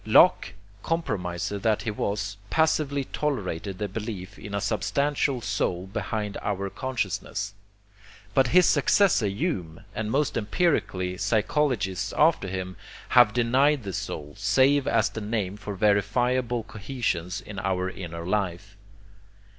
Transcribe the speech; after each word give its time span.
Locke, 0.03 0.53
compromiser 0.81 1.59
that 1.59 1.83
he 1.83 1.91
was, 1.91 2.35
passively 2.49 3.03
tolerated 3.03 3.77
the 3.77 3.87
belief 3.87 4.39
in 4.39 4.55
a 4.55 4.59
substantial 4.59 5.41
soul 5.41 5.85
behind 5.85 6.39
our 6.41 6.71
consciousness. 6.71 7.53
But 8.33 8.47
his 8.47 8.65
successor 8.65 9.27
Hume, 9.27 9.81
and 9.93 10.09
most 10.09 10.35
empirical 10.39 11.19
psychologists 11.19 12.13
after 12.17 12.47
him, 12.47 12.77
have 13.09 13.31
denied 13.31 13.83
the 13.83 13.93
soul, 13.93 14.33
save 14.37 14.87
as 14.87 15.07
the 15.11 15.21
name 15.21 15.55
for 15.55 15.75
verifiable 15.75 16.63
cohesions 16.63 17.39
in 17.39 17.59
our 17.59 17.87
inner 17.87 18.25
life. 18.25 18.75